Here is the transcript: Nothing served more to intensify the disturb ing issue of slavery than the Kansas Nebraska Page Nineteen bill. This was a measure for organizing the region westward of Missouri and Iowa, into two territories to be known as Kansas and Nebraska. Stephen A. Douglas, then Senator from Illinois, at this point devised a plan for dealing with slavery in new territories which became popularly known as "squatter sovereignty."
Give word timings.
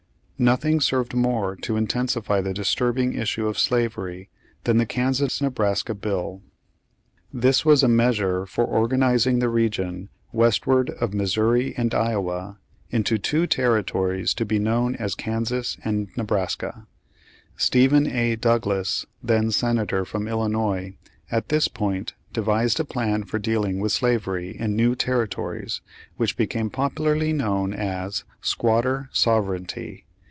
Nothing 0.41 0.79
served 0.81 1.13
more 1.13 1.55
to 1.57 1.77
intensify 1.77 2.41
the 2.41 2.51
disturb 2.51 2.97
ing 2.97 3.13
issue 3.13 3.45
of 3.47 3.59
slavery 3.59 4.27
than 4.63 4.77
the 4.79 4.87
Kansas 4.87 5.39
Nebraska 5.39 5.93
Page 5.93 6.03
Nineteen 6.03 6.15
bill. 6.15 6.41
This 7.31 7.63
was 7.63 7.83
a 7.83 7.87
measure 7.87 8.47
for 8.47 8.65
organizing 8.65 9.37
the 9.37 9.49
region 9.49 10.09
westward 10.31 10.89
of 10.99 11.13
Missouri 11.13 11.75
and 11.77 11.93
Iowa, 11.93 12.57
into 12.89 13.19
two 13.19 13.45
territories 13.45 14.33
to 14.33 14.43
be 14.43 14.57
known 14.57 14.95
as 14.95 15.13
Kansas 15.13 15.77
and 15.85 16.07
Nebraska. 16.17 16.87
Stephen 17.55 18.07
A. 18.07 18.35
Douglas, 18.35 19.05
then 19.21 19.51
Senator 19.51 20.05
from 20.05 20.27
Illinois, 20.27 20.95
at 21.31 21.49
this 21.49 21.67
point 21.67 22.15
devised 22.33 22.79
a 22.79 22.83
plan 22.83 23.25
for 23.25 23.37
dealing 23.37 23.79
with 23.79 23.91
slavery 23.91 24.57
in 24.59 24.75
new 24.75 24.95
territories 24.95 25.81
which 26.17 26.35
became 26.35 26.71
popularly 26.71 27.31
known 27.31 27.75
as 27.75 28.23
"squatter 28.41 29.07
sovereignty." 29.13 30.07